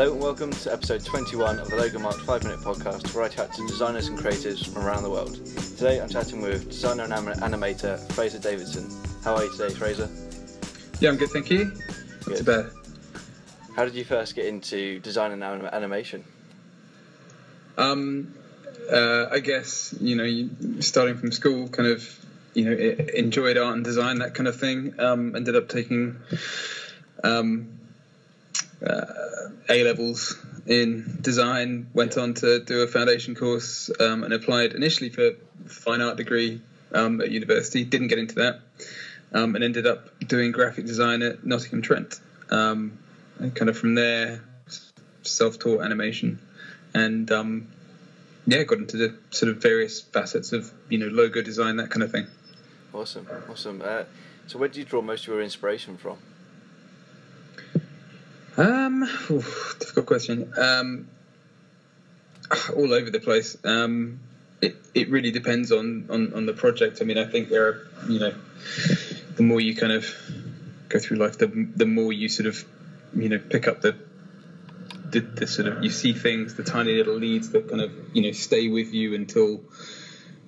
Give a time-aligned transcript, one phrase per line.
[0.00, 3.28] Hello and welcome to episode 21 of the Logo Mark 5 Minute Podcast, where I
[3.28, 5.34] chat to designers and creatives from around the world.
[5.76, 8.90] Today I'm chatting with designer and animator Fraser Davidson.
[9.22, 10.08] How are you today, Fraser?
[11.00, 11.66] Yeah, I'm good, thank you.
[12.26, 12.70] Not too bad.
[13.76, 16.24] How did you first get into design and anim- animation?
[17.76, 18.32] Um,
[18.90, 23.74] uh, I guess you know, you, starting from school, kind of, you know, enjoyed art
[23.74, 24.98] and design, that kind of thing.
[24.98, 26.16] Um, ended up taking
[27.22, 27.79] um,
[28.86, 31.88] uh, A levels in design.
[31.94, 35.32] Went on to do a foundation course um, and applied initially for
[35.66, 36.60] fine art degree
[36.92, 37.84] um, at university.
[37.84, 38.60] Didn't get into that,
[39.32, 42.20] um, and ended up doing graphic design at Nottingham Trent.
[42.50, 42.98] Um,
[43.38, 44.42] and kind of from there,
[45.22, 46.38] self-taught animation,
[46.92, 47.68] and um,
[48.46, 52.02] yeah, got into the sort of various facets of you know logo design, that kind
[52.02, 52.26] of thing.
[52.92, 53.82] Awesome, awesome.
[53.84, 54.04] Uh,
[54.46, 56.18] so where did you draw most of your inspiration from?
[58.60, 60.52] Um, oof, difficult question.
[60.58, 61.08] Um,
[62.76, 63.56] all over the place.
[63.64, 64.20] Um,
[64.60, 66.98] it it really depends on, on on the project.
[67.00, 68.34] I mean, I think there are you know,
[69.36, 70.14] the more you kind of
[70.90, 72.62] go through life, the the more you sort of
[73.14, 73.96] you know pick up the
[75.10, 78.20] the, the sort of you see things, the tiny little leads that kind of you
[78.20, 79.62] know stay with you until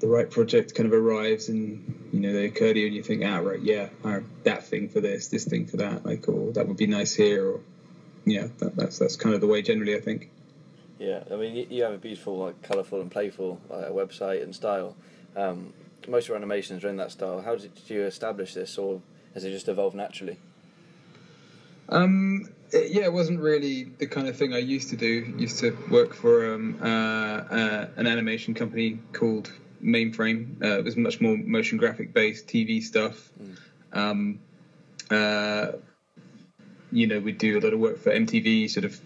[0.00, 3.02] the right project kind of arrives and you know they occur to you and you
[3.02, 6.52] think ah right yeah ah, that thing for this this thing for that like or
[6.52, 7.60] that would be nice here or
[8.24, 10.30] yeah that, that's that's kind of the way generally I think
[10.98, 14.94] Yeah, I mean, you, have a beautiful, like, colourful and playful uh, website and style.
[15.34, 15.72] Um,
[16.06, 17.40] most of your animations are in that style.
[17.42, 19.00] How did you establish this, or
[19.34, 20.36] has it just evolved naturally?
[21.88, 25.34] Um, it- yeah, it wasn't really the kind of thing I used to do.
[25.36, 29.50] Used to work for um, uh, uh, an animation company called
[29.82, 30.62] Mainframe.
[30.62, 33.30] Uh, it was much more motion graphic based TV stuff.
[33.92, 34.38] Um,
[35.10, 35.72] uh,
[36.92, 39.00] you know, we do a lot of work for MTV, sort of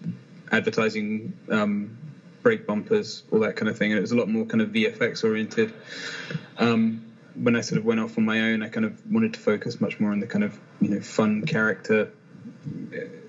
[0.52, 1.96] advertising, um,
[2.42, 3.92] break bumpers, all that kind of thing.
[3.92, 5.72] And it was a lot more kind of VFX oriented.
[6.58, 7.02] Um,
[7.34, 9.80] when I sort of went off on my own, I kind of wanted to focus
[9.80, 12.10] much more on the kind of you know fun character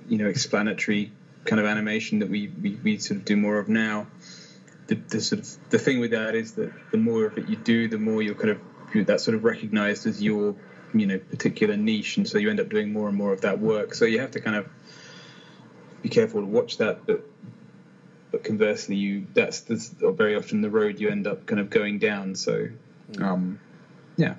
[0.08, 1.12] you know explanatory
[1.46, 4.08] kind of animation that we, we, we sort of do more of now.
[4.88, 7.56] The, the sort of the thing with that is that the more of it you
[7.56, 10.56] do, the more you're kind of that sort of recognized as your
[10.94, 13.60] you know particular niche, and so you end up doing more and more of that
[13.60, 13.94] work.
[13.94, 14.68] So you have to kind of
[16.02, 17.24] be careful to watch that, but
[18.32, 22.00] but conversely, you that's, that's very often the road you end up kind of going
[22.00, 22.36] down.
[22.36, 22.68] So
[23.22, 23.60] um,
[24.18, 24.36] yeah.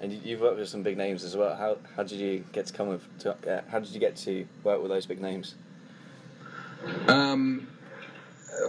[0.00, 1.54] And you- you've worked with some big names as well.
[1.56, 3.18] How how did you get to come with?
[3.20, 5.54] To, uh, how did you get to work with those big names?
[7.08, 7.68] Um,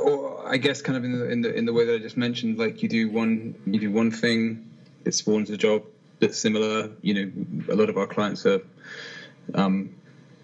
[0.02, 2.18] or I guess kind of in the, in the in the way that I just
[2.18, 4.70] mentioned, like you do one you do one thing,
[5.06, 5.84] it spawns a job
[6.24, 6.90] that's similar.
[7.02, 8.62] You know, a lot of our clients are
[9.54, 9.94] um,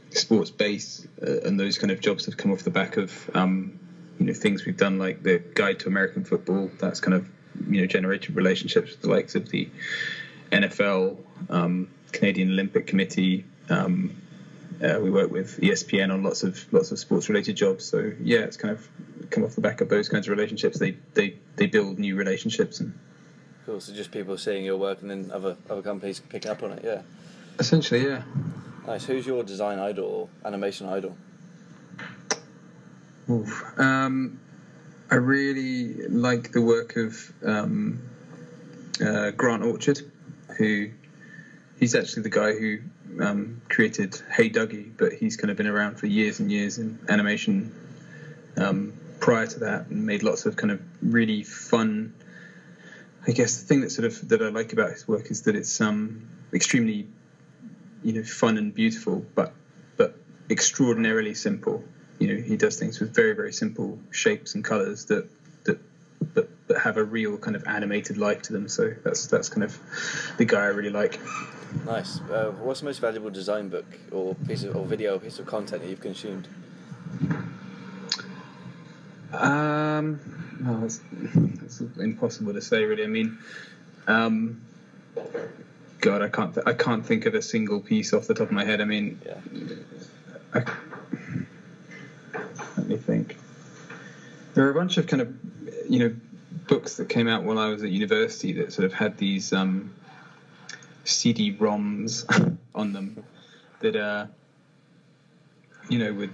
[0.09, 3.79] sports based, uh, and those kind of jobs have come off the back of um,
[4.19, 6.69] you know things we've done, like the Guide to American Football.
[6.79, 7.29] That's kind of
[7.69, 9.69] you know generated relationships with the likes of the
[10.51, 11.17] NFL,
[11.50, 13.46] um, Canadian Olympic Committee.
[13.69, 14.16] Um,
[14.84, 17.85] uh, we work with ESPN on lots of lots of sports related jobs.
[17.85, 18.85] So yeah, it's kind of
[19.29, 20.78] come off the back of those kinds of relationships.
[20.78, 22.94] They they they build new relationships and
[23.69, 23.80] Cool.
[23.80, 26.81] So just people seeing your work and then other other companies picking up on it.
[26.84, 27.03] Yeah.
[27.59, 28.24] essentially yeah.
[28.88, 29.06] Nice.
[29.06, 31.16] Who's your design idol or animation idol?
[33.29, 33.63] Oof.
[33.78, 34.40] Um,
[35.12, 38.02] I really like the work of um,
[39.06, 40.02] uh, Grant Orchard,
[40.58, 40.90] who
[41.79, 42.79] he's actually the guy who
[43.24, 46.97] um, created Hey Duggee, but he's kind of been around for years and years in
[47.08, 47.72] animation
[48.58, 52.16] um, prior to that, and made lots of kind of really fun.
[53.28, 55.56] I guess the thing that sort of that I like about his work is that
[55.56, 57.07] it's um, extremely,
[58.03, 59.53] you know, fun and beautiful, but
[59.97, 60.16] but
[60.50, 61.84] extraordinarily simple.
[62.19, 65.29] You know, he does things with very very simple shapes and colors that
[65.66, 65.79] that
[66.34, 68.67] that, that have a real kind of animated life to them.
[68.67, 69.78] So that's that's kind of
[70.38, 71.20] the guy I really like.
[71.85, 72.22] Nice.
[72.22, 75.46] Uh, what's the most valuable design book or piece of or video or piece of
[75.46, 76.47] content that you've consumed?
[79.32, 80.20] Um,
[80.66, 81.00] oh, it's,
[81.61, 83.03] it's impossible to say, really.
[83.03, 83.38] I mean,
[84.08, 84.59] um,
[86.02, 88.53] God, I can't th- I can't think of a single piece off the top of
[88.53, 88.82] my head.
[88.82, 89.35] I mean, Yeah.
[90.53, 90.64] I,
[92.78, 93.38] let me think.
[94.53, 95.34] There are a bunch of kind of,
[95.88, 96.16] you know,
[96.67, 99.91] books that came out while I was at university that sort of had these um,
[101.03, 103.23] CD-ROMs on them
[103.82, 104.26] that, uh,
[105.90, 106.32] you know, would,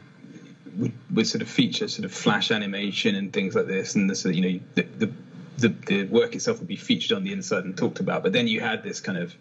[0.77, 4.15] would would sort of feature sort of flash animation and things like this, and the
[4.15, 5.11] sort of, you know the, the
[5.57, 8.23] the the work itself would be featured on the inside and talked about.
[8.23, 9.35] But then you had this kind of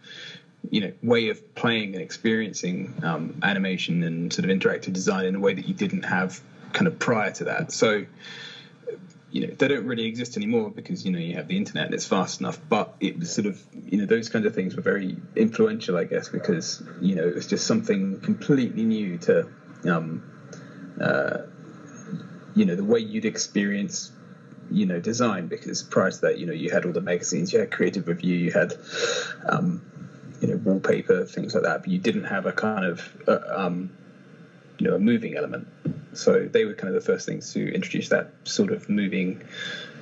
[0.71, 5.35] you know way of playing and experiencing um, animation and sort of interactive design in
[5.35, 6.41] a way that you didn't have
[6.73, 7.73] kind of prior to that.
[7.73, 8.05] So
[9.35, 11.95] you know they don't really exist anymore because you know you have the internet and
[11.95, 13.61] it's fast enough but it was sort of
[13.91, 17.35] you know those kinds of things were very influential i guess because you know it
[17.35, 19.45] was just something completely new to
[19.87, 20.23] um,
[21.01, 21.39] uh,
[22.55, 24.13] you know the way you'd experience
[24.71, 27.59] you know design because prior to that you know you had all the magazines you
[27.59, 28.75] had creative review you had
[29.47, 29.83] um,
[30.41, 33.91] you know wallpaper things like that but you didn't have a kind of uh, um,
[34.79, 35.67] you know a moving element
[36.15, 39.43] so they were kind of the first things to introduce that sort of moving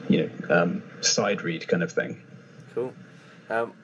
[0.09, 2.23] you know um, side read kind of thing
[2.75, 2.95] Cool.
[3.51, 3.75] Um,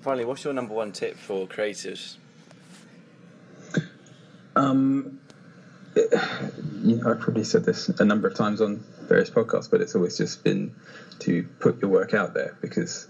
[0.00, 2.16] finally, what's your number one tip for creatives?
[4.56, 5.20] Um,
[6.82, 9.94] you know, I've probably said this a number of times on various podcasts, but it's
[9.94, 10.70] always just been
[11.20, 13.06] to put your work out there because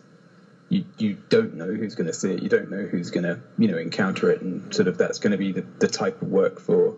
[0.68, 3.38] you you don't know who's going to see it, you don't know who's going to
[3.58, 6.28] you know encounter it, and sort of that's going to be the, the type of
[6.28, 6.96] work for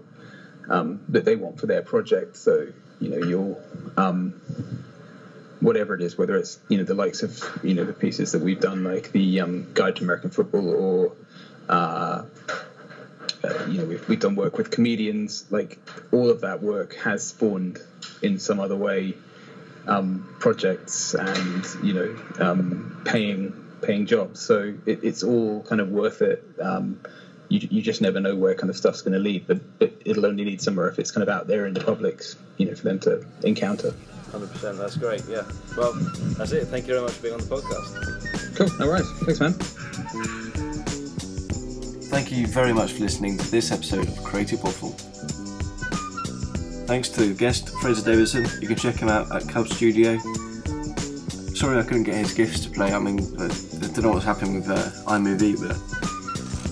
[0.69, 2.37] um, that they want for their project.
[2.37, 2.69] So
[3.00, 3.61] you know you'll
[3.97, 4.41] um,
[5.61, 8.41] whatever it is, whether it's you know the likes of you know the pieces that
[8.41, 11.12] we've done, like the um, Guide to American Football, or
[11.69, 12.23] uh,
[13.46, 15.44] uh, you know we've, we've done work with comedians.
[15.50, 15.78] Like
[16.12, 17.78] all of that work has spawned
[18.22, 19.14] in some other way
[19.87, 23.52] um, projects and you know um, paying
[23.82, 24.40] paying jobs.
[24.40, 26.44] So it, it's all kind of worth it.
[26.60, 27.00] Um,
[27.48, 30.26] you, you just never know where kind of stuff's going to lead, but, but it'll
[30.26, 32.22] only lead somewhere if it's kind of out there in the public,
[32.56, 33.94] you know, for them to encounter.
[34.32, 34.78] Hundred percent.
[34.78, 35.22] That's great.
[35.28, 35.44] Yeah.
[35.76, 36.66] Well, that's it.
[36.66, 38.56] Thank you very much for being on the podcast.
[38.56, 38.78] Cool.
[38.78, 39.10] No worries.
[39.20, 40.52] Thanks, man.
[42.16, 44.92] Thank you very much for listening to this episode of Creative Waffle.
[46.86, 48.46] Thanks to guest Fraser Davidson.
[48.62, 50.16] You can check him out at Cub Studio.
[51.54, 52.94] Sorry I couldn't get his gifts to play.
[52.94, 55.76] I mean, I don't know what's happening with uh, iMovie, but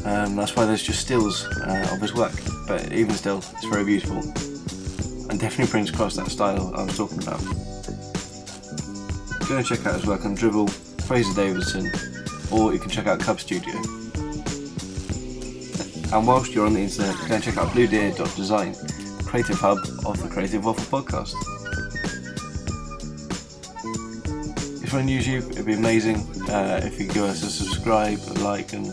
[0.08, 2.32] um, that's why there's just stills uh, of his work.
[2.66, 4.20] But even still, it's very beautiful
[5.28, 7.44] and definitely brings across that style I was talking about.
[9.46, 10.70] Go and check out his work on Dribbble,
[11.02, 11.92] Fraser Davidson,
[12.50, 14.03] or you can check out Cub Studio.
[16.12, 18.74] And whilst you're on the internet, go check out bluedeer.design,
[19.24, 21.34] creative hub of the Creative Waffle podcast.
[24.82, 26.16] If you're on YouTube, it'd be amazing
[26.48, 28.86] uh, if you give us a subscribe, a like, and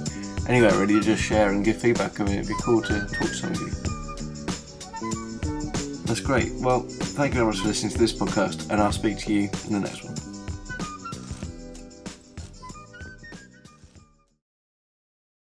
[0.48, 2.20] anywhere really, just share and give feedback.
[2.20, 3.70] I mean, it'd be cool to talk to some of you.
[6.06, 6.52] That's great.
[6.56, 9.50] Well, thank you very much for listening to this podcast, and I'll speak to you
[9.68, 10.21] in the next one.